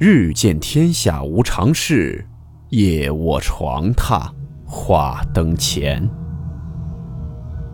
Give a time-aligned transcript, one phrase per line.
[0.00, 2.26] 日见天下无常事，
[2.70, 4.28] 夜卧床榻
[4.66, 6.04] 话灯前。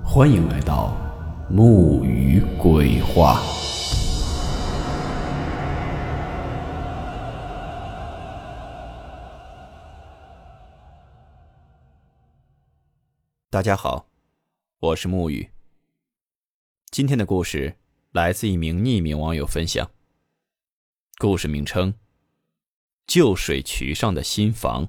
[0.04, 0.95] 欢迎来到
[1.48, 3.40] 木鱼鬼话。
[13.48, 14.04] 大家好，
[14.80, 15.48] 我是木鱼。
[16.91, 17.77] 今天的故事
[18.12, 19.91] 来自一名匿名网友分享。
[21.19, 21.95] 故事名称。
[23.10, 24.87] 旧水渠上的新房。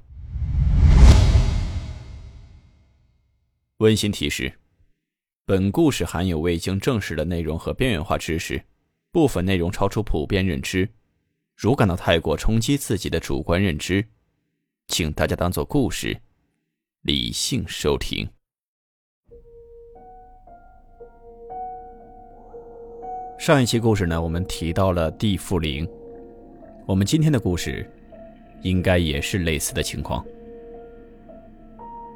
[3.77, 4.53] 温馨提示：
[5.43, 8.63] 本故事含有未经证实的内容和边缘化知识，
[9.11, 10.87] 部分内容超出普遍认知。
[11.55, 14.05] 如感到太过冲击自己的主观认知，
[14.87, 16.15] 请大家当做故事，
[17.01, 18.29] 理性收听。
[23.39, 25.89] 上一期故事呢，我们提到了地缚灵。
[26.85, 27.91] 我们今天的故事。
[28.61, 30.23] 应该也是类似的情况。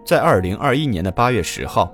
[0.06, 1.92] 在二零二一年的八月十号，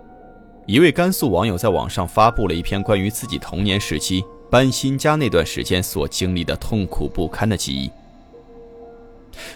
[0.66, 7.90] 一位甘肃网友在网上发布了一篇关于自己童年时期搬新家那段时间所经历的痛苦不堪的记忆。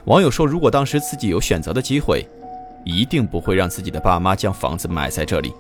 [0.06, 2.26] 网友说：“如果当时自己有选择的机会，
[2.86, 5.54] 一定不会让自己的爸妈将房子买在这里。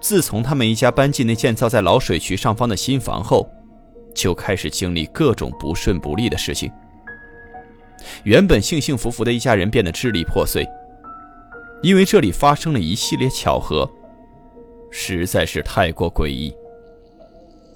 [0.00, 3.48] 自从他们一家搬进那建造在老水渠上方的新房后，
[4.14, 6.70] 就开始经历各种不顺不利的事情。”
[8.24, 10.66] 原本幸幸福福的一家人变得支离破碎，
[11.82, 13.88] 因为这里发生了一系列巧合，
[14.90, 16.54] 实在是太过诡异，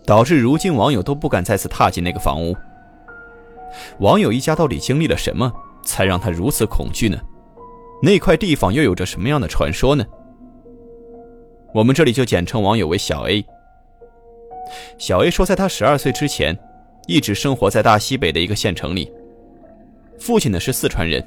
[0.07, 2.57] 导致如今网友都不敢再次踏进那个房屋。
[4.01, 5.53] 网友一家到底经历了什么，
[5.85, 7.19] 才让他如此恐惧呢？
[8.03, 10.05] 那块地方又有着什么样的传说呢？
[11.73, 13.45] 我们这里就简称网友为小 A。
[14.99, 16.59] 小 A 说，在他十二岁之前，
[17.07, 19.11] 一直生活在大西北的一个县城里。
[20.23, 21.21] 父亲呢是四川人，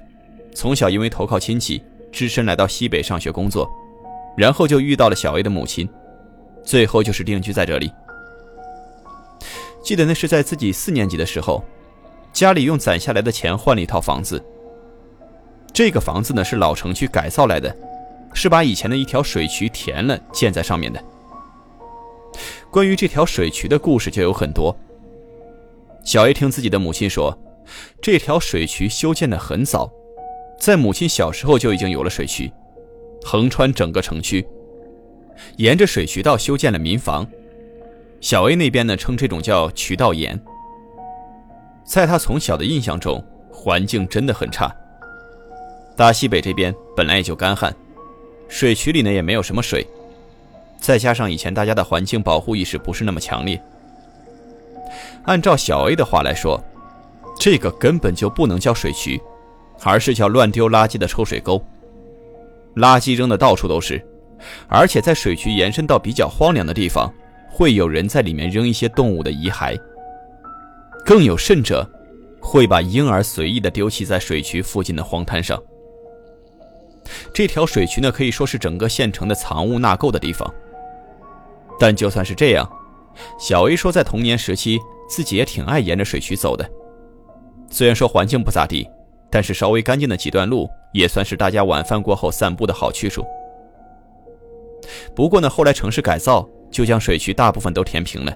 [0.54, 1.84] 从小因为投靠亲戚，
[2.14, 3.70] 只身来到西北上学工作，
[4.38, 5.86] 然后就遇到了小 A 的母亲，
[6.64, 7.92] 最后就是定居在这里。
[9.84, 11.62] 记得那是在自己四年级的时候，
[12.32, 14.42] 家里用攒下来的钱换了一套房子。
[15.74, 17.76] 这个房子呢是老城区改造来的，
[18.34, 21.04] 是把以前的一条水渠填了建在上面的。
[22.72, 24.74] 关于这条水渠的故事就有很多。
[26.06, 27.38] 小 A 听自己的母亲说。
[28.02, 29.92] 这条水渠修建的很早，
[30.60, 32.52] 在母亲小时候就已经有了水渠，
[33.24, 34.46] 横穿整个城区，
[35.58, 37.28] 沿着水渠道修建了民房。
[38.22, 40.40] 小 A 那边呢称这种叫渠道岩。
[41.84, 44.74] 在他从小的印象中，环境真的很差。
[45.96, 47.76] 大西北这边本来也就干旱，
[48.48, 49.86] 水渠里呢也没有什么水，
[50.80, 53.62] 再加上以前大家的环境保护意识不是那么强烈，
[55.26, 56.64] 按照小 A 的话来说。
[57.40, 59.22] 这个根本就不能叫水渠，
[59.84, 61.62] 而是叫乱丢垃圾的抽水沟。
[62.76, 64.04] 垃圾扔的到处都是，
[64.68, 67.14] 而且在水渠延伸到比较荒凉的地方，
[67.50, 69.80] 会有人在里面扔一些动物的遗骸。
[71.06, 71.88] 更有甚者，
[72.42, 75.62] 会把婴儿随意的丢弃在水渠附近的荒滩上。
[77.34, 80.52] 这条水渠呢，可以说是整个县城的藏污纳垢的地方。
[81.80, 82.68] 但就算是这样，
[83.40, 86.68] 小 A 说，在童年时期自己也挺爱沿着水渠走的。
[87.76, 88.90] 虽然说环境不咋地，
[89.30, 93.26] 但是稍微干净的几段路也算是大家晚饭过后散步的好去处。
[95.14, 98.34] 不过呢，后来城市改造就将水渠大部分都填平了，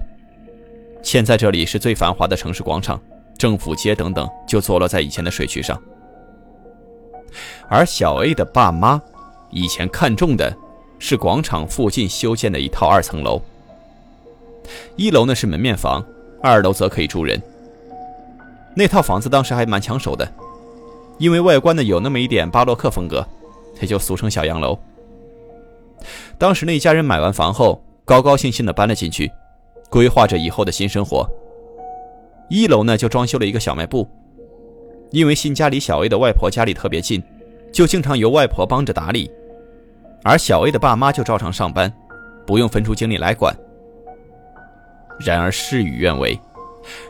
[1.02, 3.00] 现在这里是最繁华的城市广场、
[3.38, 5.82] 政府街等等，就坐落在以前的水渠上。
[7.66, 9.00] 而小 A 的爸妈
[9.48, 10.54] 以前看中的
[10.98, 13.40] 是广场附近修建的一套二层楼，
[14.96, 16.04] 一楼呢是门面房，
[16.42, 17.40] 二楼则可以住人。
[18.74, 20.26] 那套房子当时还蛮抢手的，
[21.18, 23.26] 因为外观呢有那么一点巴洛克风格，
[23.80, 24.78] 也就俗称小洋楼。
[26.38, 29.30] 当时那家人买完房后，高高兴兴的搬了进去，
[29.90, 31.28] 规划着以后的新生活。
[32.48, 34.08] 一楼呢就装修了一个小卖部，
[35.10, 37.22] 因为新家离小 A 的外婆家里特别近，
[37.72, 39.30] 就经常由外婆帮着打理，
[40.24, 41.92] 而小 A 的爸妈就照常上班，
[42.46, 43.54] 不用分出精力来管。
[45.18, 46.38] 然而事与愿违。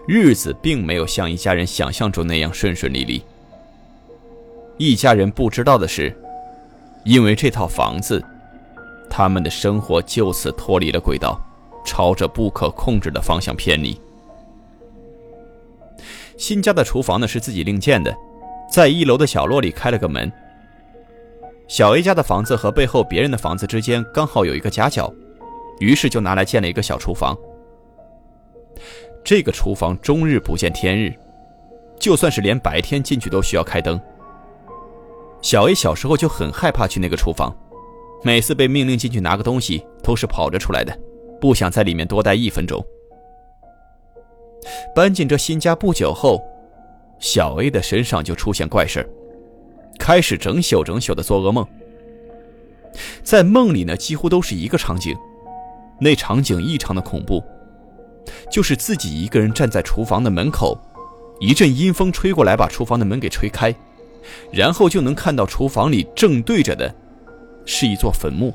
[0.07, 3.23] 日子并没有像一家人想象中那样顺顺利利。
[4.77, 6.17] 一家人不知道的是，
[7.05, 8.23] 因为这套房子，
[9.11, 11.41] 他们的生活就此脱离了轨道，
[11.85, 14.01] 朝着不可控制的方向偏离。
[16.39, 18.17] 新家的厨房呢是自己另建的，
[18.73, 20.33] 在一楼的角落里开了个门。
[21.69, 25.13] 小 A 家的房子和背后别人的房子之间刚好有一个夹角，
[25.79, 27.37] 于是就拿来建了一个小厨房。
[29.23, 31.13] 这个厨房终日不见天日，
[31.99, 34.01] 就算是连白天进去都需要开灯。
[35.43, 37.57] 小 A 小时候就很害怕去那个厨房，
[38.23, 40.99] 每次被命令进去拿个东西都是跑着出来的，
[41.41, 42.85] 不想在里面多待一分钟。
[44.95, 46.43] 搬进这新家不久后，
[47.19, 49.09] 小 A 的身上就出现怪事
[49.99, 51.67] 开始整宿整宿的做噩梦。
[53.23, 55.17] 在梦里呢，几乎都是一个场景，
[56.01, 57.43] 那场景异常的恐怖，
[58.51, 60.77] 就是自己一个人站在厨房的门口，
[61.39, 63.75] 一阵阴风吹过来，把厨房的门给吹开。
[64.53, 66.95] 然后就能看到厨房里正对着的，
[67.65, 68.55] 是一座坟墓。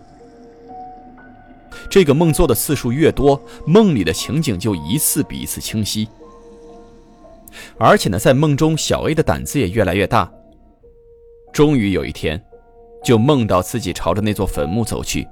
[1.90, 6.08] 这个梦做的次数越多，梦里的情景就一次比一次清晰。
[7.78, 10.32] 而且呢，在梦中，小 A 的胆子也越来越大。
[11.52, 12.42] 终于有一天，
[13.04, 15.28] 就梦到自己朝着那座坟墓走去。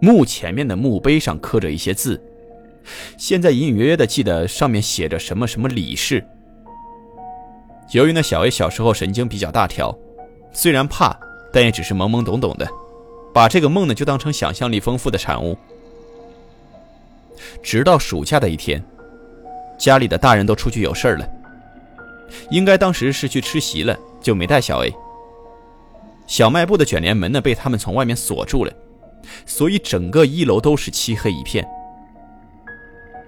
[0.00, 2.20] 墓前面的墓碑上刻着一些字，
[3.16, 6.24] 现在隐隐约约的记得上面写着什么什么李氏。
[7.92, 9.96] 由于那小 A 小时候神经比较大条，
[10.52, 11.18] 虽然怕，
[11.52, 12.68] 但也只是懵懵懂懂的，
[13.34, 15.58] 把这个梦呢就当成想象力丰富的产物。
[17.62, 18.82] 直到暑假的一天，
[19.78, 21.28] 家里的大人都出去有事了，
[22.50, 24.94] 应该当时是去吃席了，就没带小 A。
[26.26, 28.72] 小卖部的卷帘门呢被他们从外面锁住了，
[29.46, 31.66] 所以整个一楼都是漆黑一片。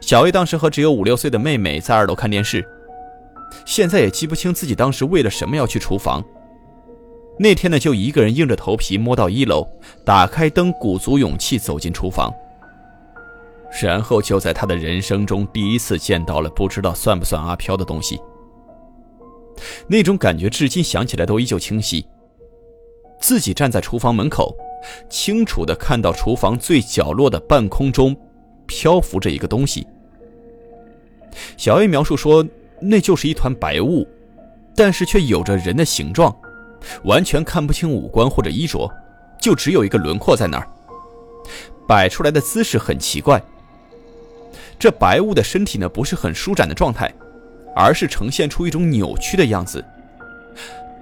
[0.02, 2.62] 小 A 当时和只有五六岁的妹妹在二楼看电视。
[3.64, 6.22] 现在也记不清自己当时为了什么要去厨房。
[7.38, 9.66] 那天呢，就一个人硬着头皮摸到一楼，
[10.04, 12.32] 打开灯，鼓足勇气走进厨房。
[13.80, 18.20] 然后就在他的人生中第一次见到了不知道算不算阿飘的东西。
[19.86, 22.04] 那种感觉至今想起来都依旧清晰。
[23.20, 24.54] 自己站在厨房门口，
[25.08, 28.16] 清楚的看到厨房最角落的半空中
[28.66, 29.86] 漂浮着一个东西。
[31.56, 32.46] 小 A 描述说。
[32.84, 34.04] 那就是一团白雾，
[34.74, 36.36] 但是却有着人的形状，
[37.04, 38.90] 完全看不清五官或者衣着，
[39.40, 40.68] 就只有一个轮廓在那儿。
[41.86, 43.40] 摆出来的姿势很奇怪。
[44.80, 47.14] 这白雾的身体呢，不是很舒展的状态，
[47.76, 49.84] 而是呈现出一种扭曲的样子。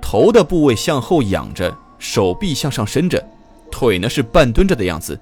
[0.02, 3.26] 头的部位向后仰着，手臂向上伸着，
[3.72, 5.18] 腿呢是半蹲着的样子。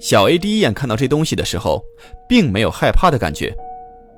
[0.00, 1.84] 小 A 第一眼看到这东西的时候，
[2.26, 3.54] 并没有害怕的感觉。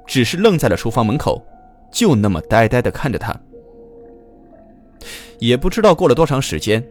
[0.06, 1.44] 只是愣在了厨房门口，
[1.90, 3.34] 就那么呆呆地看着他。
[5.38, 6.84] 也不知道过了多长时间，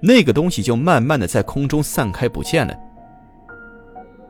[0.00, 2.74] 那个东西就慢慢的在空中散开不见了。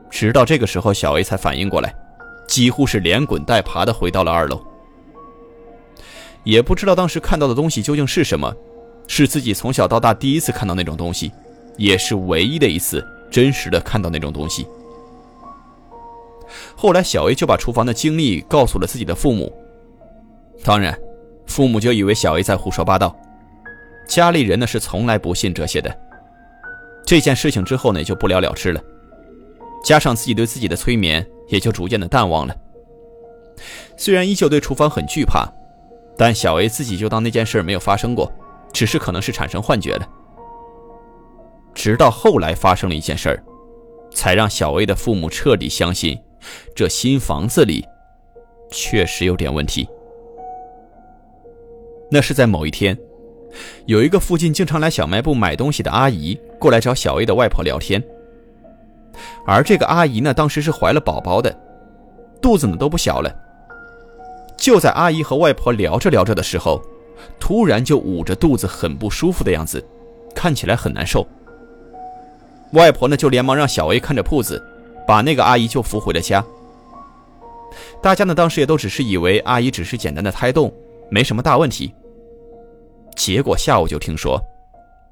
[0.09, 1.93] 直到这个时候，小 A 才反应过来，
[2.47, 4.59] 几乎是连滚带爬的回到了二楼。
[6.43, 8.51] 也不知道当时看到的东西究竟是什么，
[9.07, 11.31] 是自己从小到大第一次看到那种东西，
[11.77, 14.67] 也是唯一的一次真实的看到那种东西。
[16.75, 19.51] 后来，小 A 就把厨房的经历告诉了自己的父母。
[20.63, 20.97] 当然，
[21.45, 23.15] 父母就以为小 A 在胡说八道。
[24.07, 25.95] 家里人呢是从来不信这些的。
[27.05, 28.81] 这件事情之后呢，就不了了之了。
[29.83, 32.55] 加上自己对自己的催眠，也就逐渐的淡忘了。
[33.97, 35.47] 虽然依旧对厨房很惧怕，
[36.17, 38.31] 但小 A 自己就当那件事没有发生过，
[38.71, 40.07] 只是可能是产生幻觉了。
[41.77, 43.43] 直到后来发生了一件事儿，
[44.11, 46.17] 才让小 A 的父母彻底相信。
[46.75, 47.85] 这新房子里
[48.71, 49.87] 确实有点问题。
[52.09, 52.97] 那是在某一天，
[53.85, 58.03] 有一个附近经常来小卖部买东西的阿姨过来找小 A 的外婆聊天。
[59.45, 61.55] 而这个阿姨呢，当时是怀了宝宝的，
[62.41, 63.31] 肚子呢都不小了。
[64.57, 66.81] 就在阿姨和外婆聊着聊着的时候，
[67.39, 69.85] 突然就捂着肚子，很不舒服的样子，
[70.33, 71.27] 看起来很难受。
[72.73, 74.61] 外婆呢就连忙让小 A 看着铺子。
[75.07, 76.43] 把那个阿姨就扶回了家。
[78.03, 80.69] 大家呢当时也都只是以为阿姨只是简单的胎动，
[81.09, 81.93] 没什么大问题。
[83.15, 84.37] 结果下午就听说，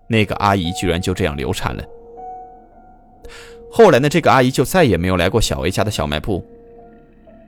[0.07, 1.83] 那个阿姨居然就这样流产了。
[3.71, 6.45] 后来呢，这个阿姨就再也没有来过小 A 家的小卖部。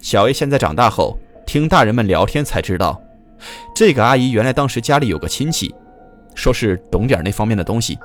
[0.02, 3.02] 小 A 现在长大后，听大人们聊天才知道，
[3.76, 5.76] 这个阿姨原来当时家里有个亲戚，
[6.34, 8.00] 说是懂点那方面的东西，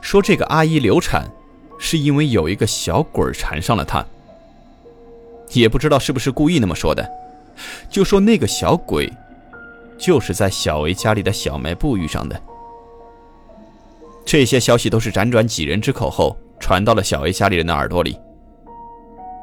[0.00, 1.26] 说这个阿姨流产。
[1.84, 4.06] 是因为有一个小鬼缠上了她，
[5.50, 7.04] 也不知道是不是故意那么说的，
[7.90, 9.12] 就说那个小鬼，
[9.98, 12.40] 就是在小 A 家里的小卖部遇上的。
[14.24, 18.16] 这些消息都是辗转几人之口后传到了小 A 家里人的耳朵里。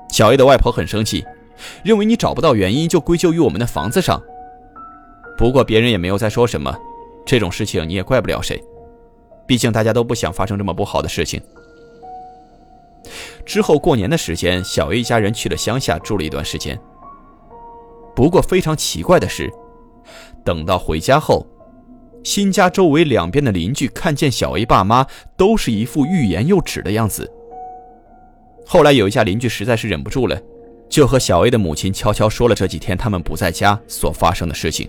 [0.10, 1.26] 小 A 的外婆很生气，
[1.84, 4.24] 认为你找不到原因就归咎于我们的房子上。
[5.38, 6.74] 不过别人也没有再说什么，
[7.26, 8.64] 这种事情你也怪不了谁，
[9.50, 11.42] 毕竟大家都不想发生这么不好的事情。
[13.44, 16.80] 之后过年的时间，小 A 一家人去了乡下住了一段时间。
[18.16, 19.52] 不过非常奇怪的是，
[20.46, 21.48] 等到回家后，
[22.24, 25.04] 新家周围两边的邻居看见小 A 爸妈
[25.36, 27.28] 都是一副欲言又止的样子。
[28.68, 30.40] 后来有一家邻居实在是忍不住了，
[30.88, 34.88] 就和小 A 的母亲悄悄说了这几天他们不在家所发生的事情。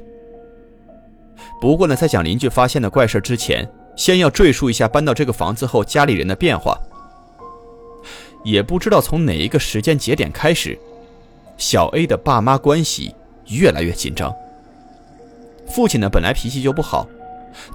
[1.62, 3.66] 不过呢，在讲邻居发现的怪事之前，
[4.00, 6.74] 先要赘述一下搬到这个房子后家里人的变化。
[8.42, 10.78] 也不知道从哪一个时间节点开始，
[11.58, 13.14] 小 A 的爸妈关系
[13.48, 14.34] 越来越紧张。
[15.66, 17.06] 父亲呢，本来脾气就不好，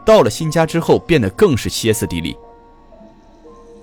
[0.03, 2.35] 到了新家之后变得更是歇斯底里。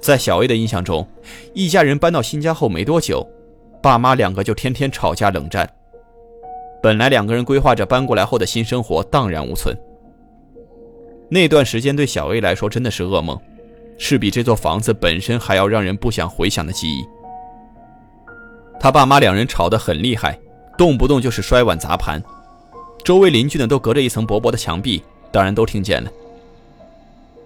[0.00, 1.06] 在小 A 的印象中，
[1.54, 3.24] 一家人搬到新家后没多久，
[3.80, 5.72] 爸妈两个就天天吵架冷战。
[6.82, 9.78] 本来两个人规划着搬过来后的新生活荡然无存。
[11.32, 13.40] 那段时间对小 A 来说真的是噩梦，
[13.96, 17.02] 是比这座房子本身还要让人不想回想的记忆。
[18.78, 20.38] 他爸妈两人吵得很厉害，
[20.76, 22.22] 动不动就是摔碗砸盘，
[23.02, 26.10] 周围邻居呢都隔着一层薄薄的墙壁，当然都听见了。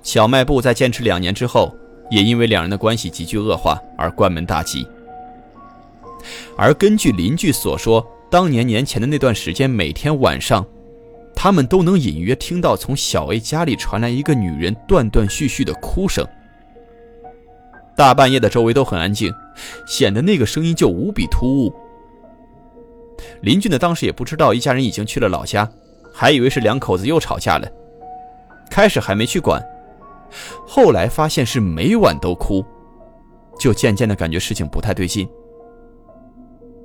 [0.02, 1.72] 小卖部在坚持两年之后，
[2.10, 4.84] 也因为两人的关系急剧恶化而关门大吉。
[6.56, 10.66] 而根据邻居所说，当年年前的那段时间，每天晚上。
[11.36, 16.26] 他们都能隐约听到从小 A 家里传来一个女人断断续续的哭声。
[17.94, 19.32] 大半夜的，周围都很安静，
[19.86, 21.72] 显得那个声音就无比突兀。
[23.42, 25.70] 邻居呢，当时也不知道一家人已经去了老家，
[26.12, 27.68] 还以为是两口子又吵架了。
[28.70, 29.62] 开始还没去管，
[30.66, 32.64] 后来发现是每晚都哭，
[33.58, 35.28] 就渐渐的感觉事情不太对劲。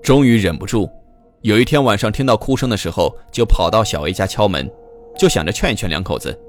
[0.04, 0.90] 终于忍不住。
[1.42, 4.70] 有一天晚上听到哭声的时候，就跑到小 A 家敲门，
[5.18, 6.40] 就想着劝一劝两口子。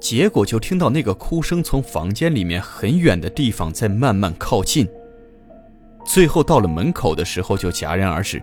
[0.00, 4.88] 结果就听到那个哭声从房间里面很远的地方在慢慢靠近，
[6.06, 8.40] 最后到了门口的时候就戛然而止。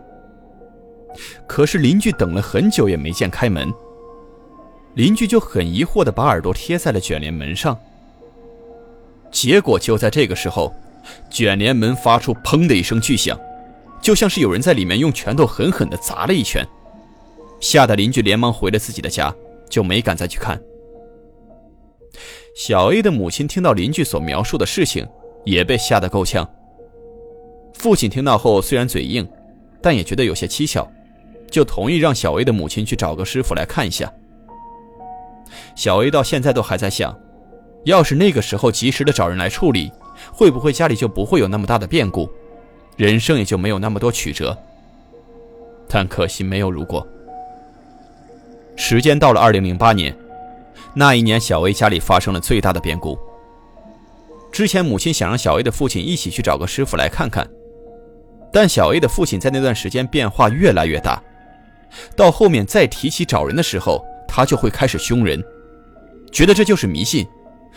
[1.47, 3.73] 可是邻居等了很久也没见开门，
[4.95, 7.77] 邻居就很疑惑的把耳朵贴在了卷帘门上。
[9.31, 10.73] 结果就在这个时候，
[11.29, 13.39] 卷帘门发出“砰”的一声巨响。
[14.07, 16.65] 就像是有人在里面用拳头狠狠地砸了一拳，
[17.59, 19.35] 吓得邻居连忙回了自己的家，
[19.69, 20.57] 就没敢再去看。
[22.55, 25.05] 小 A 的母亲听到邻居所描述的事情，
[25.43, 26.49] 也被吓得够呛。
[27.73, 29.27] 父亲听到后虽然嘴硬，
[29.81, 30.89] 但也觉得有些蹊跷，
[31.51, 34.09] 就同意让小 A 的母亲去找个师傅来看一下。
[35.75, 37.13] 小 A 到现在都还在想，
[37.83, 39.91] 要是那个时候及时的找人来处理，
[40.31, 42.29] 会不会家里就不会有那么大的变故？
[42.97, 44.57] 人生也就没有那么多曲折，
[45.87, 47.05] 但可惜没有如果。
[48.75, 50.15] 时间到了二零零八年，
[50.95, 53.17] 那一年小 A 家里发生了最大的变故。
[54.51, 57.47] 之前母亲想让小 A 的父亲一起去找个师傅来看看，
[58.51, 61.21] 但小 A 的父亲在那段时间变化越来越大，
[62.15, 65.43] 到后面再提起找人的时候，他就会开始凶人，
[66.31, 67.27] 觉得这就是迷信，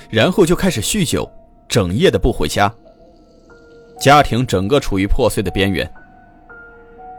[0.09, 1.31] 然后就开始酗酒，
[1.69, 2.73] 整夜的不回家。
[4.01, 5.89] 家庭整个处于破碎的边缘。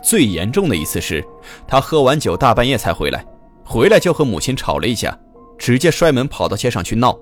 [0.03, 1.23] 最严重的一次是，
[1.67, 3.23] 他喝完酒大半夜才回来，
[3.63, 5.15] 回来就和母亲吵了一架，
[5.59, 7.15] 直接摔门跑到街上去闹，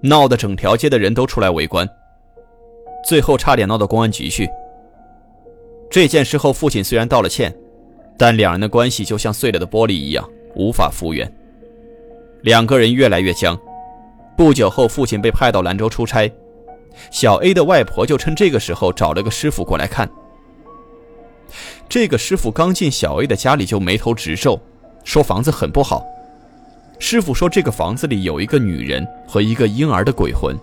[0.00, 1.88] 闹得整条街的人都出来围观，
[3.04, 4.48] 最后差点闹到公安局去。
[5.90, 7.52] 这件事后，父亲虽然道了歉，
[8.16, 10.24] 但两人的关系就像碎了的玻璃一样，
[10.54, 11.30] 无法复原。
[12.42, 13.58] 两个人越来越僵。
[14.36, 16.30] 不久后，父亲被派到兰州出差。
[17.10, 20.08] 小 A 的外婆就趁这个时候找了个师傅过来看。
[21.88, 24.60] 这个师傅刚进小 A 的家里就眉头直皱，
[25.04, 26.04] 说房子很不好。
[26.98, 30.58] 师傅说这个房子里有一个女人和一个婴儿的鬼魂。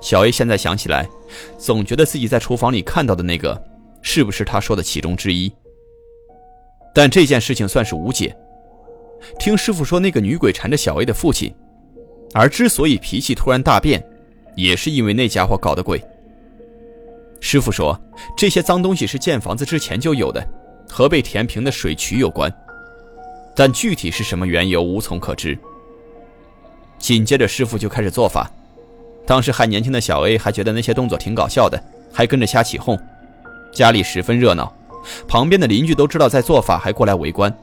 [0.00, 1.08] 小 A 现在想起来，
[1.56, 3.60] 总觉得自己在厨房里看到的那个，
[4.02, 5.52] 是不是他说的其中之一？
[6.94, 8.36] 但这件事情算是无解。
[9.38, 11.52] 听师傅说，那个女鬼缠着小 A 的父亲，
[12.34, 14.04] 而之所以脾气突然大变。
[14.58, 16.02] 也是因为那家伙搞的鬼。
[17.38, 17.96] 师傅说，
[18.36, 20.44] 这些脏东西是建房子之前就有的，
[20.88, 22.52] 和被填平的水渠有关，
[23.54, 25.56] 但具体是什么缘由无从可知。
[26.98, 28.50] 紧接着，师傅就开始做法。
[29.24, 31.80] 当时还年轻的小 A 还觉得那些动作挺搞笑的，
[32.12, 32.98] 还跟着瞎起哄。
[33.72, 34.74] 家里十分热闹，
[35.28, 37.56] 旁边的邻居都知道在做法，还过来围观。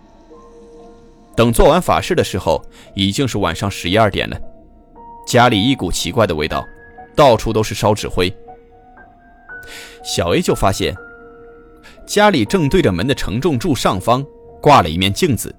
[1.36, 4.40] 等做完法事的时候，已经是晚上十一二点了，
[5.28, 6.66] 家里一股奇怪的味道。
[7.16, 8.32] 到处都是烧纸灰。
[10.04, 10.96] 小 A 就发现，
[12.06, 14.24] 家里正对着门的承重柱上方
[14.62, 15.54] 挂了一面镜子。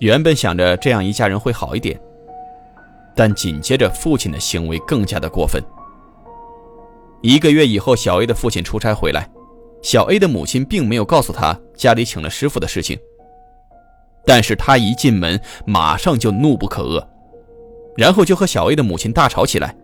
[0.00, 1.98] 原本想着这样一家人会好一点，
[3.16, 5.62] 但紧接着父亲的行为更加的过分。
[7.22, 9.28] 一个月以后，小 A 的父亲出差回来，
[9.82, 12.98] 小 A 的母亲并没有告诉他家里请了师傅的事情。
[14.24, 17.04] 但是他一进门，马上就怒不可遏，
[17.96, 19.74] 然后就和小 A 的母亲大吵起来。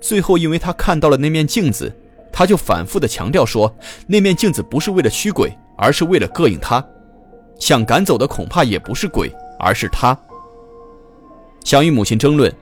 [0.00, 1.92] 最后，因为他看到了那面镜子，
[2.32, 3.74] 他就反复的强调说，
[4.06, 6.84] 那面镜子不是为了驱鬼，而是为了膈应他。
[7.58, 10.18] 想赶走的恐怕也不是鬼，而是他。
[11.64, 12.52] 想与母亲争论，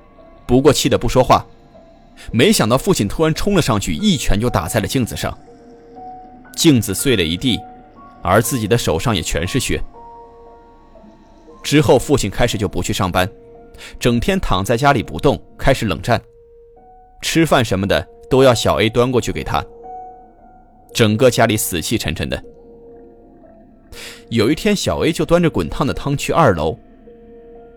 [0.46, 1.44] 不过气得不说话。
[2.30, 5.36] 没想到父亲突然冲了上去，一拳就打在了镜子上，
[6.54, 7.58] 镜子碎了一地，
[8.22, 9.82] 而自己的手上也全是血。
[11.62, 13.28] 之后，父亲开始就不去上班，
[13.98, 16.20] 整天躺在家里不动，开始冷战。
[17.22, 19.64] 吃饭什么的都要小 A 端过去给他。
[20.92, 22.42] 整个家里死气沉沉的。
[24.28, 26.76] 有一天，小 A 就端着滚烫的汤去二楼，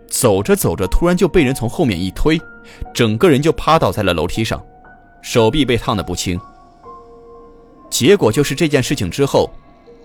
[0.07, 2.39] 走着走着，突然就被人从后面一推，
[2.93, 4.61] 整个人就趴倒在了楼梯上，
[5.21, 6.39] 手臂被烫得不轻。
[7.89, 9.49] 结果就是这件事情之后，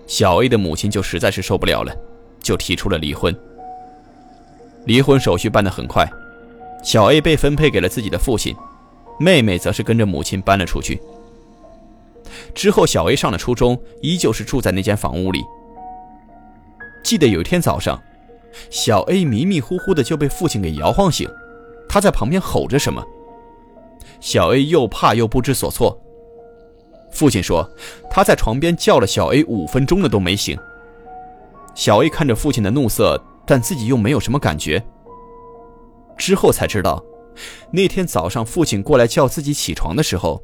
[0.07, 1.93] 小 A 的母亲就实在是受不了了，
[2.41, 3.35] 就提出了离婚。
[4.85, 6.05] 离婚手续办得很快，
[6.83, 8.55] 小 A 被分配给了自己的父亲，
[9.21, 10.99] 妹妹则是跟着母亲搬了出去。
[12.55, 15.43] 之后，小 A 上了初中，依旧是住在那间房屋里。
[17.03, 18.01] 记得有一天早上，
[18.69, 21.29] 小 A 迷迷糊糊的就被父亲给摇晃醒，
[21.87, 23.03] 他在旁边吼着什么，
[24.19, 25.99] 小 A 又怕又不知所措。
[27.11, 27.69] 父亲说
[28.09, 30.57] 他在床边叫了小 A 五分钟了都没醒。
[31.75, 33.21] 小 A 看着父亲的怒色。
[33.43, 34.81] 但自己又没有什么感觉。
[36.15, 37.03] 之后才知道，
[37.71, 40.41] 那天早上父亲过来叫自己起床的时候，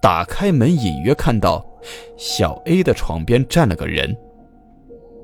[0.00, 1.64] 打开门隐约看到
[2.16, 4.16] 小 A 的床边站了个人。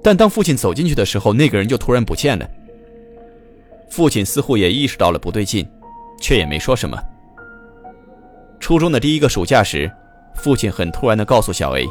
[0.03, 2.49] 但当父亲走进去的时候，那个人就突然不见了。
[3.91, 5.67] 父亲似乎也意识到了不对劲，
[6.21, 6.99] 却也没说什么。
[8.61, 9.91] 初中的第一个暑假时，
[10.35, 11.87] 父亲很突然地告诉小 A，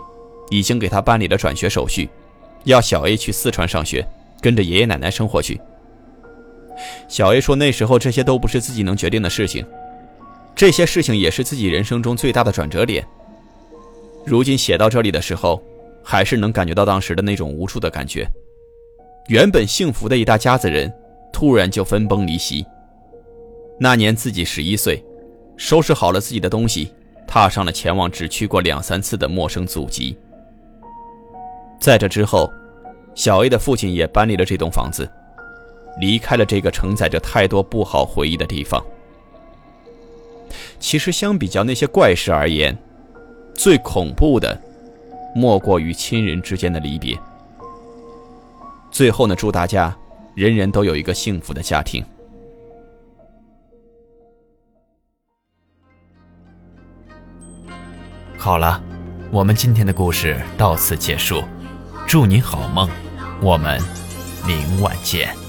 [0.50, 2.10] 已经给他办理了转学手续，
[2.66, 4.08] 要小 A 去四川上学。
[4.42, 5.58] 跟着爷爷奶奶生活去。
[7.08, 9.66] 小 A 说：“那时候这些都不是自己能决定的事情，
[10.56, 13.06] 这些事情也是自己人生中最大的转折点。
[14.26, 15.62] 如今写到这里的时候，
[16.04, 18.28] 还是能感觉到当时的那种无助的感觉。
[19.28, 20.92] 原本幸福的一大家子人，
[21.32, 22.66] 突然就分崩离析。
[23.80, 25.04] 那年自己十一岁，
[25.58, 26.92] 收拾好了自己的东西，
[27.28, 30.18] 踏上了前往只去过两三次的陌生祖籍。
[31.80, 32.52] 在这之后。”
[33.16, 35.08] 小 A 的父亲也搬离了这栋房子，
[36.00, 38.84] 离开了这个承载着太多不好回忆的地方。
[40.80, 42.78] 其实，相比较那些怪事而言，
[43.56, 44.60] 最恐怖的，
[45.34, 47.18] 莫过于亲人之间的离别。
[48.92, 49.96] 最后呢，祝大家
[50.36, 52.04] 人人都有一个幸福的家庭。
[58.38, 58.84] 好了，
[59.32, 61.42] 我们今天的故事到此结束。
[62.06, 62.90] 祝你好梦，
[63.42, 63.82] 我们
[64.46, 65.43] 明晚见。